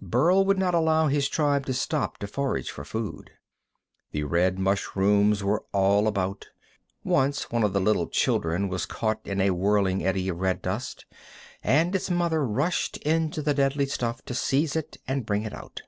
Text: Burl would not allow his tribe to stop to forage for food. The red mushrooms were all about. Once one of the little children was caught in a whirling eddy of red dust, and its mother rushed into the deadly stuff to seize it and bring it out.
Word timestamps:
Burl 0.00 0.44
would 0.44 0.56
not 0.56 0.72
allow 0.72 1.08
his 1.08 1.28
tribe 1.28 1.66
to 1.66 1.72
stop 1.74 2.18
to 2.18 2.28
forage 2.28 2.70
for 2.70 2.84
food. 2.84 3.32
The 4.12 4.22
red 4.22 4.56
mushrooms 4.56 5.42
were 5.42 5.64
all 5.72 6.06
about. 6.06 6.46
Once 7.02 7.50
one 7.50 7.64
of 7.64 7.72
the 7.72 7.80
little 7.80 8.06
children 8.06 8.68
was 8.68 8.86
caught 8.86 9.18
in 9.24 9.40
a 9.40 9.50
whirling 9.50 10.06
eddy 10.06 10.28
of 10.28 10.38
red 10.38 10.62
dust, 10.62 11.06
and 11.60 11.92
its 11.96 12.08
mother 12.08 12.46
rushed 12.46 12.98
into 12.98 13.42
the 13.42 13.52
deadly 13.52 13.86
stuff 13.86 14.24
to 14.26 14.32
seize 14.34 14.76
it 14.76 14.98
and 15.08 15.26
bring 15.26 15.42
it 15.42 15.52
out. 15.52 15.82